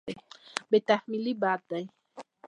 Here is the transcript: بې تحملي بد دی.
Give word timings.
بې 0.69 0.79
تحملي 0.87 1.33
بد 1.41 1.61
دی. 1.69 1.83